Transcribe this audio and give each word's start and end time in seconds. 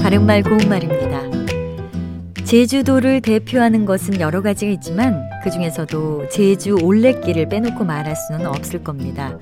바른말 0.00 0.42
고운말입니다. 0.42 1.22
제주도를 2.44 3.22
대표하는 3.22 3.86
것은 3.86 4.20
여러 4.20 4.42
가지가 4.42 4.70
있지만 4.72 5.26
그 5.42 5.50
중에서도 5.50 6.28
제주 6.28 6.76
올레길을 6.82 7.48
빼놓고 7.48 7.84
말할 7.84 8.14
수는 8.16 8.44
없을 8.44 8.84
겁니다. 8.84 9.38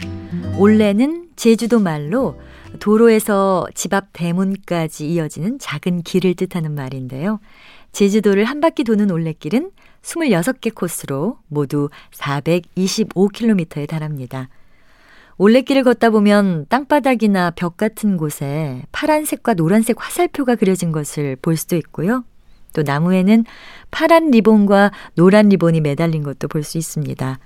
올레는 0.56 1.30
제주도 1.34 1.80
말로 1.80 2.40
도로에서 2.78 3.66
집 3.74 3.92
앞 3.92 4.10
대문까지 4.12 5.08
이어지는 5.08 5.58
작은 5.58 6.02
길을 6.02 6.36
뜻하는 6.36 6.76
말인데요. 6.76 7.40
제주도를 7.90 8.44
한 8.44 8.60
바퀴 8.60 8.84
도는 8.84 9.10
올레길은 9.10 9.72
26개 10.02 10.72
코스로 10.72 11.38
모두 11.48 11.90
425km에 12.12 13.88
달합니다. 13.88 14.48
올레길을 15.38 15.82
걷다 15.84 16.10
보면 16.10 16.66
땅바닥이나 16.68 17.52
벽 17.52 17.76
같은 17.76 18.16
곳에 18.16 18.82
파란색과 18.92 19.54
노란색 19.54 19.96
화살표가 19.98 20.56
그려진 20.56 20.92
것을 20.92 21.36
볼 21.36 21.56
수도 21.56 21.76
있고요. 21.76 22.24
또 22.74 22.82
나무에는 22.82 23.44
파란 23.90 24.30
리본과 24.30 24.92
노란 25.14 25.48
리본이 25.48 25.80
매달린 25.80 26.22
것도 26.22 26.48
볼 26.48 26.62
수 26.62 26.78
있습니다. 26.78 27.38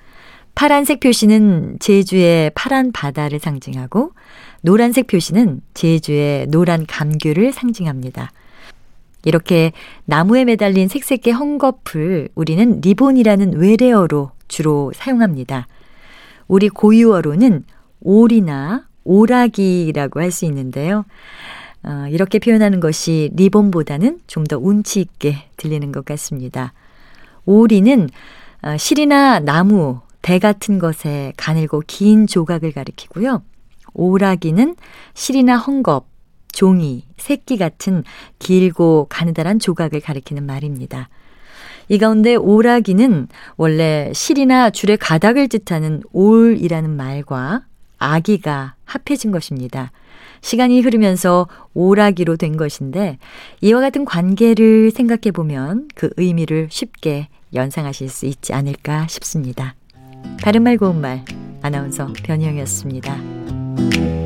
파란색 0.55 1.01
표시는 1.01 1.77
제주의 1.81 2.51
파란 2.55 2.91
바다를 2.93 3.39
상징하고 3.39 4.13
노란색 4.63 5.07
표시는 5.07 5.61
제주의 5.75 6.47
노란 6.47 6.87
감귤을 6.87 7.53
상징합니다. 7.53 8.31
이렇게 9.25 9.73
나무에 10.05 10.45
매달린 10.45 10.89
색색의 10.89 11.35
헝겊을 11.35 12.31
우리는 12.35 12.81
리본이라는 12.81 13.59
외래어로 13.59 14.31
주로 14.49 14.93
사용합니다. 14.95 15.67
우리 16.49 16.69
고유어로는 16.69 17.65
올이나 18.07 18.87
오라기라고 19.05 20.21
할 20.21 20.31
수 20.31 20.45
있는데요. 20.47 21.05
어, 21.83 22.07
이렇게 22.09 22.39
표현하는 22.39 22.81
것이 22.81 23.31
리본보다는 23.35 24.21
좀 24.27 24.45
더 24.45 24.59
운치 24.59 25.01
있게 25.01 25.49
들리는 25.57 25.91
것 25.93 26.05
같습니다. 26.05 26.73
오리는 27.45 28.09
어, 28.63 28.77
실이나 28.77 29.41
나무, 29.41 30.01
대 30.23 30.39
같은 30.39 30.79
것에 30.79 31.33
가늘고 31.37 31.83
긴 31.87 32.27
조각을 32.27 32.73
가리키고요. 32.73 33.43
오라기는 33.95 34.77
실이나 35.15 35.61
헝겊, 35.63 36.05
종이, 36.53 37.05
새끼 37.17 37.57
같은 37.57 38.03
길고 38.39 39.07
가느다란 39.09 39.59
조각을 39.59 40.01
가리키는 40.01 40.45
말입니다. 40.47 41.09
이 41.89 41.99
가운데 41.99 42.35
오라기는 42.35 43.29
원래 43.57 44.11
실이나 44.13 44.71
줄의 44.71 44.97
가닥을 44.97 45.49
뜻하는 45.49 46.03
올이라는 46.13 46.91
말과 46.91 47.63
아기가 47.99 48.75
합해진 48.85 49.31
것입니다. 49.31 49.93
시간이 50.41 50.81
흐르면서 50.81 51.49
오라기로 51.75 52.37
된 52.37 52.57
것인데 52.57 53.19
이와 53.61 53.81
같은 53.81 54.05
관계를 54.05 54.91
생각해 54.91 55.33
보면 55.33 55.89
그 55.95 56.11
의미를 56.17 56.69
쉽게 56.71 57.29
연상하실 57.55 58.09
수 58.09 58.27
있지 58.27 58.53
않을까 58.53 59.07
싶습니다. 59.09 59.75
바른말 60.43 60.77
고운말 60.77 61.25
아나운서 61.63 62.13
변희영이었습니다. 62.23 64.26